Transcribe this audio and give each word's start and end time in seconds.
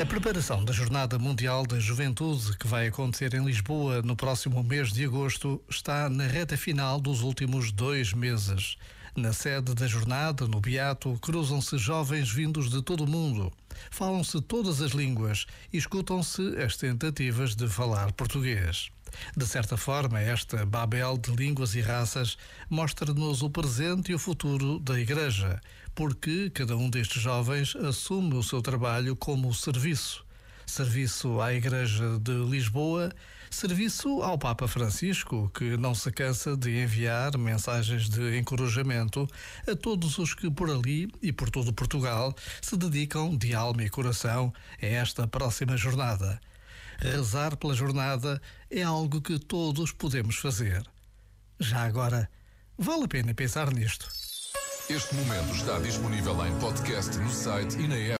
A 0.00 0.06
preparação 0.06 0.64
da 0.64 0.72
Jornada 0.72 1.18
Mundial 1.18 1.66
da 1.66 1.80
Juventude, 1.80 2.56
que 2.58 2.66
vai 2.66 2.88
acontecer 2.88 3.32
em 3.34 3.44
Lisboa 3.44 4.02
no 4.02 4.14
próximo 4.14 4.62
mês 4.62 4.92
de 4.92 5.04
agosto, 5.04 5.62
está 5.68 6.08
na 6.10 6.26
reta 6.26 6.56
final 6.56 7.00
dos 7.00 7.22
últimos 7.22 7.72
dois 7.72 8.12
meses. 8.12 8.76
Na 9.16 9.32
sede 9.32 9.74
da 9.74 9.86
jornada, 9.86 10.46
no 10.46 10.60
Beato, 10.60 11.18
cruzam-se 11.20 11.76
jovens 11.78 12.30
vindos 12.30 12.70
de 12.70 12.82
todo 12.82 13.04
o 13.04 13.10
mundo. 13.10 13.50
Falam-se 13.90 14.40
todas 14.40 14.80
as 14.80 14.92
línguas 14.92 15.46
e 15.72 15.78
escutam-se 15.78 16.42
as 16.62 16.76
tentativas 16.76 17.56
de 17.56 17.66
falar 17.68 18.12
português. 18.12 18.90
De 19.36 19.46
certa 19.46 19.76
forma, 19.76 20.20
esta 20.20 20.64
Babel 20.64 21.16
de 21.16 21.30
línguas 21.30 21.74
e 21.74 21.80
raças 21.80 22.36
mostra-nos 22.68 23.42
o 23.42 23.50
presente 23.50 24.12
e 24.12 24.14
o 24.14 24.18
futuro 24.18 24.78
da 24.78 24.98
Igreja, 24.98 25.60
porque 25.94 26.50
cada 26.50 26.76
um 26.76 26.88
destes 26.88 27.22
jovens 27.22 27.74
assume 27.76 28.34
o 28.34 28.42
seu 28.42 28.62
trabalho 28.62 29.16
como 29.16 29.52
serviço. 29.54 30.24
Serviço 30.66 31.40
à 31.40 31.54
Igreja 31.54 32.18
de 32.20 32.32
Lisboa, 32.32 33.10
serviço 33.50 34.22
ao 34.22 34.38
Papa 34.38 34.68
Francisco, 34.68 35.50
que 35.54 35.76
não 35.76 35.94
se 35.94 36.10
cansa 36.12 36.56
de 36.56 36.82
enviar 36.82 37.36
mensagens 37.38 38.08
de 38.08 38.38
encorajamento 38.38 39.26
a 39.66 39.74
todos 39.74 40.18
os 40.18 40.34
que 40.34 40.50
por 40.50 40.70
ali 40.70 41.10
e 41.22 41.32
por 41.32 41.50
todo 41.50 41.72
Portugal 41.72 42.34
se 42.60 42.76
dedicam 42.76 43.34
de 43.34 43.54
alma 43.54 43.82
e 43.82 43.88
coração 43.88 44.52
a 44.80 44.86
esta 44.86 45.26
próxima 45.26 45.76
jornada. 45.76 46.38
Rezar 47.00 47.56
pela 47.56 47.74
jornada 47.74 48.42
é 48.68 48.82
algo 48.82 49.20
que 49.20 49.38
todos 49.38 49.92
podemos 49.92 50.34
fazer. 50.36 50.82
Já 51.60 51.82
agora, 51.84 52.28
vale 52.76 53.04
a 53.04 53.08
pena 53.08 53.32
pensar 53.32 53.72
nisto. 53.72 54.08
Este 54.90 55.14
momento 55.14 55.54
está 55.54 55.78
disponível 55.78 56.44
em 56.44 56.58
podcast 56.58 57.16
no 57.18 57.30
site 57.30 57.78
e 57.78 57.86
na 57.86 57.94
app. 57.94 58.16